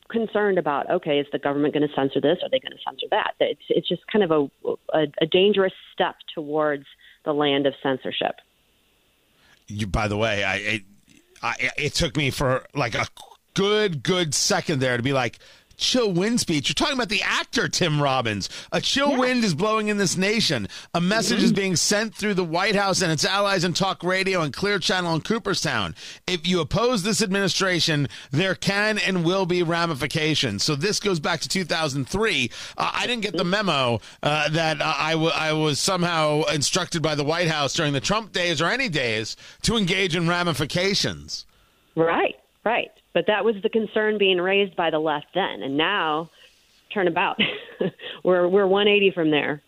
concerned 0.10 0.58
about 0.58 0.90
okay 0.90 1.20
is 1.20 1.28
the 1.32 1.40
government 1.40 1.74
going 1.74 1.88
to 1.88 1.94
censor 1.94 2.20
this 2.20 2.38
are 2.42 2.50
they 2.50 2.60
going 2.60 2.72
to 2.72 2.84
censor 2.84 3.06
that 3.12 3.34
it's 3.40 3.62
it's 3.70 3.88
just 3.88 4.02
kind 4.12 4.24
of 4.24 4.32
a, 4.32 4.68
a, 4.94 5.08
a 5.22 5.26
dangerous 5.26 5.74
step 5.94 6.16
towards 6.34 6.86
the 7.24 7.34
land 7.34 7.66
of 7.66 7.74
censorship. 7.82 8.36
You, 9.68 9.88
by 9.88 10.08
the 10.08 10.18
way, 10.18 10.44
I, 10.44 10.54
I, 10.54 10.84
I 11.42 11.70
it 11.78 11.94
took 11.94 12.18
me 12.18 12.30
for 12.32 12.66
like 12.76 12.96
a 12.96 13.08
good, 13.54 14.04
good 14.04 14.34
second 14.34 14.80
there 14.80 14.98
to 14.98 15.04
be 15.04 15.14
like, 15.14 15.40
chill 15.78 16.12
wind 16.12 16.40
speech. 16.40 16.70
You're 16.70 16.76
talking 16.76 16.96
about 16.96 17.10
the 17.10 17.22
actor 17.24 17.68
Tim 17.68 18.02
Robbins. 18.02 18.50
A 18.72 18.82
chill 18.82 19.12
yeah. 19.12 19.18
wind 19.18 19.44
is 19.44 19.54
blowing 19.54 19.88
in 19.88 19.98
this 19.98 20.18
nation. 20.18 20.68
A 20.94 21.02
message 21.02 21.38
mm-hmm. 21.38 21.46
is 21.46 21.52
being 21.54 21.76
sent 21.76 22.16
through 22.16 22.36
the 22.36 22.44
White 22.44 22.76
House 22.76 23.02
and 23.02 23.12
its 23.12 23.26
allies 23.26 23.64
in 23.64 23.74
talk 23.74 24.04
radio 24.04 24.42
and 24.42 24.54
Clear 24.54 24.80
Channel 24.80 25.16
in 25.16 25.22
Cooperstown. 25.22 25.96
If 26.28 26.48
you 26.48 26.62
oppose 26.62 27.04
this 27.04 27.22
administration, 27.22 28.08
there 28.32 28.56
can 28.56 28.98
and 28.98 29.26
will 29.26 29.46
be 29.46 29.64
ramifications. 29.64 30.64
So 30.64 30.76
this 30.76 31.00
goes 31.00 31.20
back 31.20 31.42
to 31.42 31.50
2003. 31.50 32.52
Uh, 32.78 32.92
I 32.94 33.08
didn't 33.08 33.24
get 33.24 33.36
the 33.36 33.44
memo 33.44 34.00
uh, 34.22 34.50
that 34.50 34.82
uh, 34.82 34.94
I, 34.98 35.12
w- 35.14 35.32
I 35.34 35.54
was 35.54 35.80
somehow 35.80 36.44
instructed 36.44 37.02
by 37.02 37.16
the 37.16 37.24
White 37.24 37.48
House 37.48 37.74
during 37.74 37.94
the 37.94 38.02
Trump 38.02 38.32
days 38.32 38.62
or 38.62 38.68
any 38.68 38.90
days 38.90 39.36
to 39.64 39.76
engage 39.76 40.16
in 40.16 40.28
ramifications. 40.28 41.46
Right, 41.96 42.40
right. 42.64 42.92
But 43.14 43.26
that 43.28 43.46
was 43.46 43.56
the 43.62 43.70
concern 43.70 44.18
being 44.18 44.40
raised 44.40 44.76
by 44.76 44.90
the 44.90 45.00
left 45.00 45.28
then, 45.34 45.62
and 45.62 45.78
now 45.78 46.30
turnabout. 46.94 47.40
we're 48.24 48.48
we're 48.48 48.68
180 48.68 49.12
from 49.12 49.32
there. 49.32 49.62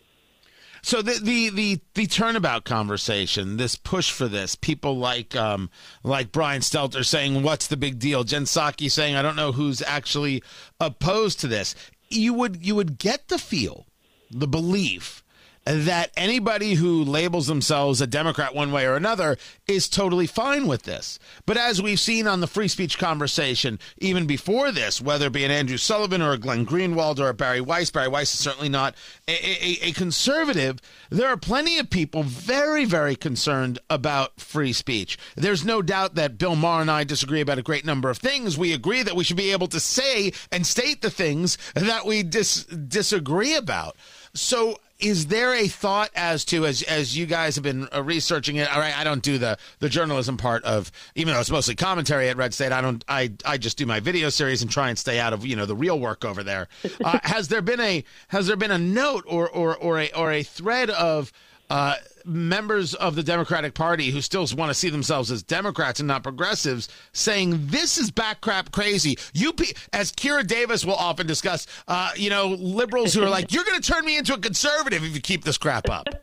So 0.82 1.02
the, 1.02 1.18
the 1.20 1.50
the 1.50 1.80
the 1.94 2.06
turnabout 2.06 2.64
conversation, 2.64 3.56
this 3.56 3.74
push 3.74 4.10
for 4.10 4.28
this, 4.28 4.54
people 4.54 4.96
like 4.96 5.34
um 5.34 5.70
like 6.04 6.30
Brian 6.32 6.60
Stelter 6.60 7.04
saying, 7.04 7.42
"What's 7.42 7.66
the 7.66 7.76
big 7.76 7.98
deal?" 7.98 8.24
Jen 8.24 8.44
Psaki 8.44 8.90
saying, 8.90 9.16
"I 9.16 9.22
don't 9.22 9.36
know 9.36 9.52
who's 9.52 9.82
actually 9.82 10.42
opposed 10.80 11.40
to 11.40 11.48
this." 11.48 11.74
You 12.08 12.34
would 12.34 12.64
you 12.64 12.76
would 12.76 12.98
get 12.98 13.28
the 13.28 13.38
feel, 13.38 13.86
the 14.30 14.46
belief 14.46 15.24
that 15.66 16.12
anybody 16.16 16.74
who 16.74 17.02
labels 17.02 17.48
themselves 17.48 18.00
a 18.00 18.06
Democrat 18.06 18.54
one 18.54 18.70
way 18.70 18.86
or 18.86 18.94
another 18.94 19.36
is 19.66 19.88
totally 19.88 20.26
fine 20.26 20.68
with 20.68 20.84
this. 20.84 21.18
But 21.44 21.56
as 21.56 21.82
we've 21.82 21.98
seen 21.98 22.28
on 22.28 22.40
the 22.40 22.46
free 22.46 22.68
speech 22.68 22.98
conversation, 22.98 23.80
even 23.98 24.26
before 24.26 24.70
this, 24.70 25.00
whether 25.00 25.26
it 25.26 25.32
be 25.32 25.44
an 25.44 25.50
Andrew 25.50 25.76
Sullivan 25.76 26.22
or 26.22 26.32
a 26.32 26.38
Glenn 26.38 26.64
Greenwald 26.64 27.18
or 27.18 27.28
a 27.28 27.34
Bari 27.34 27.60
Weiss, 27.60 27.90
Bari 27.90 28.08
Weiss 28.08 28.32
is 28.32 28.40
certainly 28.40 28.68
not 28.68 28.94
a, 29.26 29.32
a, 29.32 29.88
a 29.88 29.92
conservative. 29.92 30.78
There 31.10 31.28
are 31.28 31.36
plenty 31.36 31.78
of 31.78 31.90
people 31.90 32.22
very, 32.22 32.84
very 32.84 33.16
concerned 33.16 33.80
about 33.90 34.40
free 34.40 34.72
speech. 34.72 35.18
There's 35.34 35.64
no 35.64 35.82
doubt 35.82 36.14
that 36.14 36.38
Bill 36.38 36.54
Maher 36.54 36.82
and 36.82 36.90
I 36.90 37.02
disagree 37.02 37.40
about 37.40 37.58
a 37.58 37.62
great 37.62 37.84
number 37.84 38.08
of 38.08 38.18
things. 38.18 38.56
We 38.56 38.72
agree 38.72 39.02
that 39.02 39.16
we 39.16 39.24
should 39.24 39.36
be 39.36 39.50
able 39.50 39.68
to 39.68 39.80
say 39.80 40.32
and 40.52 40.64
state 40.64 41.02
the 41.02 41.10
things 41.10 41.58
that 41.74 42.06
we 42.06 42.22
dis- 42.22 42.64
disagree 42.64 43.54
about. 43.54 43.96
So 44.32 44.78
is 44.98 45.26
there 45.26 45.54
a 45.54 45.68
thought 45.68 46.10
as 46.14 46.44
to 46.44 46.66
as 46.66 46.82
as 46.82 47.16
you 47.16 47.26
guys 47.26 47.54
have 47.54 47.64
been 47.64 47.88
uh, 47.94 48.02
researching 48.02 48.56
it 48.56 48.72
all 48.72 48.80
right 48.80 48.96
i 48.96 49.04
don't 49.04 49.22
do 49.22 49.38
the 49.38 49.58
the 49.78 49.88
journalism 49.88 50.36
part 50.36 50.62
of 50.64 50.90
even 51.14 51.34
though 51.34 51.40
it's 51.40 51.50
mostly 51.50 51.74
commentary 51.74 52.28
at 52.28 52.36
red 52.36 52.54
state 52.54 52.72
i 52.72 52.80
don't 52.80 53.04
i 53.08 53.30
i 53.44 53.56
just 53.56 53.76
do 53.76 53.86
my 53.86 54.00
video 54.00 54.28
series 54.28 54.62
and 54.62 54.70
try 54.70 54.88
and 54.88 54.98
stay 54.98 55.18
out 55.18 55.32
of 55.32 55.44
you 55.44 55.56
know 55.56 55.66
the 55.66 55.76
real 55.76 55.98
work 55.98 56.24
over 56.24 56.42
there. 56.42 56.68
Uh, 57.04 57.20
has 57.22 57.48
there 57.48 57.62
been 57.62 57.78
a 57.78 58.02
has 58.28 58.46
there 58.46 58.56
been 58.56 58.70
a 58.70 58.78
note 58.78 59.22
or 59.28 59.48
or 59.48 59.76
or 59.76 60.00
a 60.00 60.10
or 60.12 60.32
a 60.32 60.42
thread 60.42 60.90
of 60.90 61.30
uh, 61.70 61.96
members 62.24 62.94
of 62.94 63.14
the 63.14 63.22
Democratic 63.22 63.74
Party 63.74 64.10
who 64.10 64.20
still 64.20 64.46
want 64.56 64.70
to 64.70 64.74
see 64.74 64.90
themselves 64.90 65.30
as 65.30 65.42
Democrats 65.42 66.00
and 66.00 66.06
not 66.06 66.22
progressives 66.22 66.88
saying 67.12 67.66
this 67.66 67.98
is 67.98 68.10
backcrap 68.10 68.72
crazy. 68.72 69.16
You, 69.32 69.54
as 69.92 70.12
Kira 70.12 70.46
Davis 70.46 70.84
will 70.84 70.94
often 70.94 71.26
discuss, 71.26 71.66
uh, 71.88 72.10
you 72.16 72.30
know, 72.30 72.48
liberals 72.48 73.14
who 73.14 73.22
are 73.22 73.28
like, 73.28 73.52
you're 73.52 73.64
going 73.64 73.80
to 73.80 73.92
turn 73.92 74.04
me 74.04 74.18
into 74.18 74.34
a 74.34 74.38
conservative 74.38 75.04
if 75.04 75.14
you 75.14 75.20
keep 75.20 75.44
this 75.44 75.58
crap 75.58 75.88
up. 75.88 76.06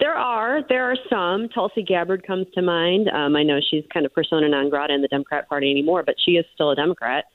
There 0.00 0.16
are. 0.16 0.62
There 0.66 0.90
are 0.90 0.96
some. 1.10 1.50
Tulsi 1.50 1.82
Gabbard 1.82 2.26
comes 2.26 2.46
to 2.54 2.62
mind. 2.62 3.10
Um, 3.10 3.36
I 3.36 3.42
know 3.42 3.60
she's 3.70 3.84
kind 3.92 4.06
of 4.06 4.14
persona 4.14 4.48
non 4.48 4.70
grata 4.70 4.94
in 4.94 5.02
the 5.02 5.08
Democrat 5.08 5.46
Party 5.46 5.70
anymore, 5.70 6.02
but 6.02 6.14
she 6.24 6.32
is 6.32 6.46
still 6.54 6.70
a 6.70 6.74
Democrat. 6.74 7.26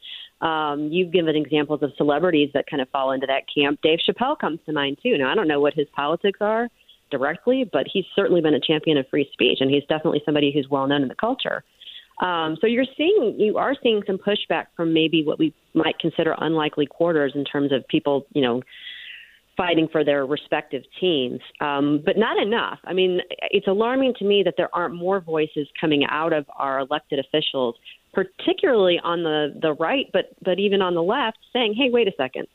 Um, 0.42 0.90
you've 0.92 1.12
given 1.14 1.36
examples 1.36 1.84
of 1.84 1.92
celebrities 1.96 2.50
that 2.56 2.66
kind 2.68 2.82
of 2.82 2.90
fall 2.90 3.12
into 3.12 3.28
that 3.28 3.44
camp. 3.56 3.82
Dave 3.84 4.00
Chappelle 4.00 4.38
comes 4.38 4.60
to 4.66 4.74
mind, 4.74 4.98
too. 5.04 5.16
Now, 5.16 5.32
I 5.32 5.36
don't 5.36 5.48
know 5.48 5.62
what 5.62 5.76
his 5.76 5.88
politics 5.96 6.40
are 6.42 6.68
directly, 7.12 7.70
but 7.72 7.86
he's 7.92 8.06
certainly 8.16 8.42
been 8.42 8.54
a 8.54 8.60
champion 8.60 8.98
of 8.98 9.08
free 9.10 9.30
speech, 9.34 9.60
and 9.62 9.70
he's 9.70 9.84
definitely 9.90 10.22
somebody 10.26 10.52
who's 10.54 10.68
well 10.70 10.88
known 10.88 11.02
in 11.02 11.08
the 11.08 11.16
culture. 11.16 11.64
Um, 12.22 12.58
so 12.62 12.68
you're 12.68 12.86
seeing, 12.98 13.36
you 13.38 13.58
are 13.58 13.76
seeing 13.84 14.02
some 14.08 14.18
pushback 14.18 14.68
from 14.76 14.94
maybe 14.94 15.24
what 15.26 15.38
we 15.38 15.54
might 15.74 16.00
consider 16.00 16.36
unlikely 16.40 16.86
quarters 16.86 17.34
in 17.36 17.44
terms 17.44 17.72
of 17.74 17.86
people, 17.90 18.26
you 18.34 18.42
know, 18.42 18.62
fighting 19.58 19.88
for 19.92 20.04
their 20.04 20.26
respective 20.26 20.84
teams, 21.00 21.40
um, 21.62 22.02
but 22.06 22.18
not 22.18 22.38
enough. 22.38 22.80
I 22.86 22.94
mean, 22.94 23.22
it's 23.52 23.68
alarming 23.68 24.14
to 24.20 24.26
me 24.26 24.44
that 24.44 24.56
there 24.58 24.74
aren't 24.74 24.96
more 24.96 25.20
voices 25.20 25.68
coming 25.80 26.06
out 26.10 26.34
of 26.34 26.46
our 26.58 26.80
elected 26.80 27.20
officials, 27.20 27.76
particularly 28.14 29.00
on 29.04 29.24
the 29.24 29.58
the 29.62 29.74
right, 29.74 30.08
but 30.14 30.26
but 30.44 30.60
even 30.60 30.82
on 30.82 30.94
the 30.94 31.04
left, 31.04 31.38
saying, 31.54 31.74
"Hey, 31.74 31.90
wait 31.90 32.08
a 32.08 32.14
second, 32.18 32.48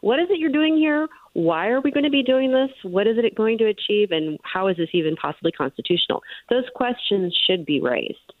what 0.00 0.18
is 0.18 0.28
it 0.30 0.38
you're 0.38 0.52
doing 0.52 0.76
here? 0.76 1.08
why 1.34 1.68
are 1.68 1.80
we 1.80 1.90
going 1.90 2.04
to 2.04 2.10
be 2.10 2.22
doing 2.22 2.52
this? 2.52 2.70
What 2.82 3.06
is 3.06 3.18
it 3.18 3.34
going 3.34 3.58
to 3.58 3.66
achieve? 3.66 4.12
And 4.12 4.38
how 4.42 4.68
is 4.68 4.78
this 4.78 4.88
even 4.92 5.16
possibly 5.16 5.52
constitutional? 5.52 6.22
Those 6.48 6.64
questions 6.74 7.38
should 7.46 7.66
be 7.66 7.80
raised. 7.80 8.32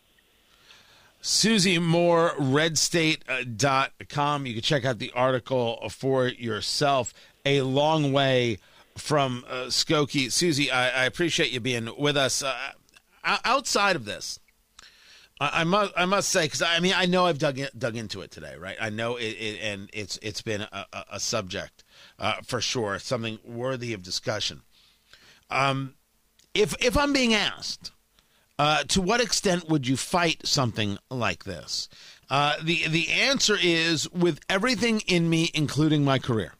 Susie 1.20 1.78
Moore, 1.78 2.32
redstate.com. 2.38 4.46
You 4.46 4.54
can 4.54 4.62
check 4.62 4.84
out 4.84 4.98
the 4.98 5.12
article 5.14 5.88
for 5.90 6.26
yourself. 6.28 7.12
A 7.44 7.60
long 7.62 8.12
way 8.12 8.58
from 8.96 9.44
uh, 9.48 9.64
Skokie. 9.64 10.30
Susie, 10.30 10.70
I, 10.70 11.02
I, 11.02 11.04
appreciate 11.04 11.50
you 11.50 11.58
being 11.60 11.90
with 11.98 12.16
us. 12.16 12.42
Uh, 12.42 12.56
outside 13.24 13.96
of 13.96 14.04
this, 14.04 14.38
I, 15.40 15.64
must 15.64 15.92
I 15.96 16.04
must 16.04 16.28
say 16.28 16.44
because 16.44 16.62
I 16.62 16.78
mean 16.80 16.94
I 16.96 17.06
know 17.06 17.26
I've 17.26 17.38
dug 17.38 17.58
in, 17.58 17.68
dug 17.76 17.96
into 17.96 18.20
it 18.20 18.30
today, 18.30 18.54
right? 18.56 18.76
I 18.80 18.90
know 18.90 19.16
it, 19.16 19.24
it 19.24 19.60
and 19.60 19.90
it's 19.92 20.18
it's 20.22 20.42
been 20.42 20.62
a, 20.62 20.86
a 21.12 21.20
subject 21.20 21.82
uh, 22.18 22.34
for 22.44 22.60
sure, 22.60 22.98
something 22.98 23.38
worthy 23.44 23.92
of 23.92 24.02
discussion. 24.02 24.62
Um, 25.50 25.94
if 26.54 26.74
if 26.84 26.96
I'm 26.96 27.12
being 27.12 27.34
asked, 27.34 27.90
uh, 28.58 28.84
to 28.84 29.02
what 29.02 29.20
extent 29.20 29.68
would 29.68 29.88
you 29.88 29.96
fight 29.96 30.46
something 30.46 30.98
like 31.10 31.44
this? 31.44 31.88
Uh, 32.30 32.54
the 32.62 32.86
the 32.86 33.10
answer 33.10 33.56
is 33.60 34.08
with 34.10 34.40
everything 34.48 35.00
in 35.00 35.28
me, 35.28 35.50
including 35.52 36.04
my 36.04 36.18
career. 36.18 36.54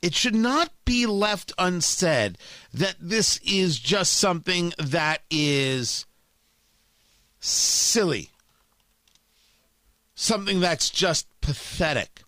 It 0.00 0.14
should 0.14 0.34
not 0.34 0.70
be 0.84 1.06
left 1.06 1.52
unsaid 1.58 2.38
that 2.72 2.96
this 3.00 3.38
is 3.38 3.78
just 3.78 4.12
something 4.12 4.72
that 4.78 5.22
is 5.28 6.06
silly, 7.40 8.30
something 10.14 10.60
that's 10.60 10.90
just 10.90 11.26
pathetic. 11.40 12.22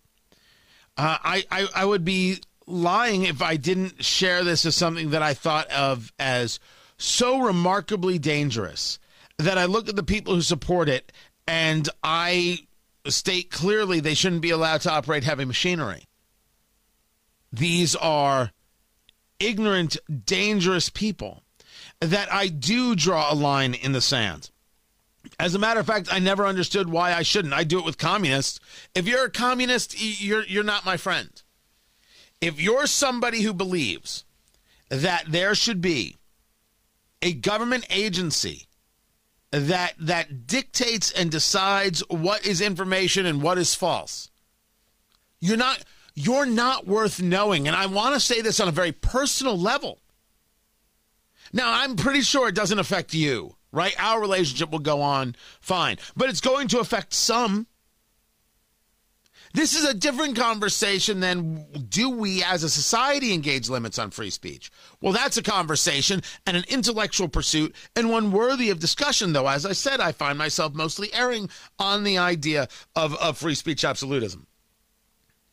Uh, 0.97 1.17
I, 1.23 1.43
I, 1.51 1.67
I 1.75 1.85
would 1.85 2.05
be 2.05 2.41
lying 2.67 3.23
if 3.23 3.41
I 3.41 3.57
didn't 3.57 4.03
share 4.03 4.43
this 4.43 4.65
as 4.65 4.75
something 4.75 5.11
that 5.11 5.21
I 5.21 5.33
thought 5.33 5.69
of 5.71 6.11
as 6.19 6.59
so 6.97 7.41
remarkably 7.41 8.19
dangerous 8.19 8.99
that 9.37 9.57
I 9.57 9.65
look 9.65 9.89
at 9.89 9.95
the 9.95 10.03
people 10.03 10.35
who 10.35 10.41
support 10.41 10.87
it 10.87 11.11
and 11.47 11.89
I 12.03 12.59
state 13.07 13.49
clearly 13.49 13.99
they 13.99 14.13
shouldn't 14.13 14.41
be 14.41 14.51
allowed 14.51 14.81
to 14.81 14.91
operate 14.91 15.23
heavy 15.23 15.45
machinery. 15.45 16.05
These 17.51 17.95
are 17.95 18.51
ignorant, 19.39 19.97
dangerous 20.25 20.89
people 20.89 21.43
that 21.99 22.31
I 22.31 22.47
do 22.47 22.95
draw 22.95 23.31
a 23.31 23.35
line 23.35 23.73
in 23.73 23.91
the 23.91 24.01
sand. 24.01 24.51
As 25.41 25.55
a 25.55 25.59
matter 25.59 25.79
of 25.79 25.87
fact, 25.87 26.13
I 26.13 26.19
never 26.19 26.45
understood 26.45 26.87
why 26.87 27.15
I 27.15 27.23
shouldn't. 27.23 27.55
I 27.55 27.63
do 27.63 27.79
it 27.79 27.85
with 27.85 27.97
communists. 27.97 28.59
If 28.93 29.07
you're 29.07 29.25
a 29.25 29.31
communist, 29.31 29.99
you're 29.99 30.43
you're 30.43 30.63
not 30.63 30.85
my 30.85 30.97
friend. 30.97 31.29
If 32.41 32.61
you're 32.61 32.85
somebody 32.85 33.41
who 33.41 33.51
believes 33.51 34.23
that 34.89 35.23
there 35.27 35.55
should 35.55 35.81
be 35.81 36.17
a 37.23 37.33
government 37.33 37.87
agency 37.89 38.67
that 39.49 39.95
that 39.97 40.45
dictates 40.45 41.11
and 41.11 41.31
decides 41.31 42.03
what 42.07 42.45
is 42.45 42.61
information 42.61 43.25
and 43.25 43.41
what 43.41 43.57
is 43.57 43.73
false, 43.73 44.29
you're 45.39 45.57
not 45.57 45.83
you're 46.13 46.45
not 46.45 46.85
worth 46.85 47.19
knowing. 47.19 47.65
And 47.65 47.75
I 47.75 47.87
want 47.87 48.13
to 48.13 48.19
say 48.19 48.41
this 48.41 48.59
on 48.59 48.67
a 48.67 48.71
very 48.71 48.91
personal 48.91 49.57
level. 49.57 50.01
Now, 51.51 51.81
I'm 51.81 51.95
pretty 51.95 52.21
sure 52.21 52.47
it 52.47 52.53
doesn't 52.53 52.77
affect 52.77 53.15
you 53.15 53.55
right? 53.71 53.95
Our 53.99 54.19
relationship 54.19 54.71
will 54.71 54.79
go 54.79 55.01
on 55.01 55.35
fine, 55.59 55.97
but 56.15 56.29
it's 56.29 56.41
going 56.41 56.67
to 56.69 56.79
affect 56.79 57.13
some. 57.13 57.67
This 59.53 59.75
is 59.75 59.83
a 59.83 59.93
different 59.93 60.37
conversation 60.37 61.19
than 61.19 61.65
do 61.89 62.09
we 62.09 62.41
as 62.41 62.63
a 62.63 62.69
society 62.69 63.33
engage 63.33 63.67
limits 63.67 63.99
on 63.99 64.09
free 64.11 64.29
speech? 64.29 64.71
Well, 65.01 65.11
that's 65.11 65.35
a 65.35 65.43
conversation 65.43 66.21
and 66.45 66.55
an 66.55 66.63
intellectual 66.69 67.27
pursuit 67.27 67.75
and 67.95 68.09
one 68.09 68.31
worthy 68.31 68.69
of 68.69 68.79
discussion, 68.79 69.33
though. 69.33 69.47
As 69.47 69.65
I 69.65 69.73
said, 69.73 69.99
I 69.99 70.13
find 70.13 70.37
myself 70.37 70.73
mostly 70.73 71.13
erring 71.13 71.49
on 71.79 72.03
the 72.05 72.17
idea 72.17 72.69
of, 72.95 73.13
of 73.15 73.37
free 73.37 73.55
speech 73.55 73.83
absolutism. 73.83 74.47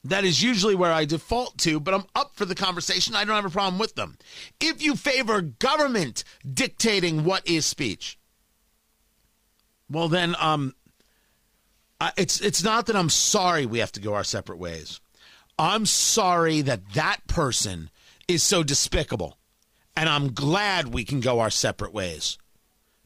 That 0.05 0.25
is 0.25 0.43
usually 0.43 0.75
where 0.75 0.93
I 0.93 1.05
default 1.05 1.59
to, 1.59 1.81
but 1.81 1.93
I'm 1.93 2.05
up 2.15 2.37
for 2.37 2.45
the 2.45 2.55
conversation. 2.55 3.15
I 3.15 3.25
don't 3.25 3.35
have 3.35 3.45
a 3.45 3.51
problem 3.51 3.79
with 3.79 3.95
them. 3.95 4.17
If 4.61 4.83
you 4.83 4.95
favor 4.95 5.41
government 5.41 6.25
dictating 6.51 7.25
what 7.25 7.47
is 7.47 7.67
speech, 7.67 8.19
well 9.91 10.09
then 10.09 10.37
um 10.39 10.75
it's 12.17 12.41
it's 12.41 12.63
not 12.63 12.87
that 12.87 12.97
I'm 12.97 13.11
sorry 13.11 13.67
we 13.67 13.81
have 13.81 13.93
to 13.93 14.01
go 14.01 14.15
our 14.15 14.25
separate 14.25 14.59
ways. 14.59 15.01
I'm 15.59 15.87
sorry 15.87 16.61
that 16.63 16.93
that 16.95 17.27
person 17.27 17.91
is 18.29 18.43
so 18.43 18.63
despicable. 18.63 19.39
And 19.97 20.09
I'm 20.09 20.33
glad 20.33 20.89
we 20.89 21.05
can 21.05 21.21
go 21.21 21.41
our 21.41 21.51
separate 21.51 21.93
ways. 21.93 22.39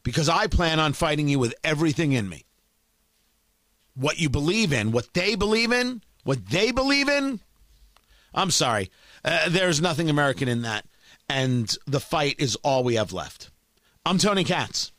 Because 0.03 0.29
I 0.29 0.45
plan 0.47 0.79
on 0.79 0.93
fighting 0.93 1.27
you 1.27 1.39
with 1.39 1.55
everything 1.63 2.11
in 2.11 2.29
me. 2.29 2.45
What 3.95 4.19
you 4.19 4.29
believe 4.29 4.71
in, 4.71 4.91
what 4.91 5.13
they 5.13 5.33
believe 5.33 5.71
in, 5.71 6.03
what 6.23 6.47
they 6.47 6.71
believe 6.71 7.09
in, 7.09 7.39
I'm 8.33 8.51
sorry. 8.51 8.89
Uh, 9.23 9.49
there's 9.49 9.81
nothing 9.81 10.09
American 10.09 10.47
in 10.47 10.61
that. 10.63 10.85
And 11.29 11.75
the 11.85 11.99
fight 11.99 12.35
is 12.39 12.55
all 12.57 12.83
we 12.83 12.95
have 12.95 13.13
left. 13.13 13.49
I'm 14.05 14.17
Tony 14.17 14.43
Katz. 14.43 14.92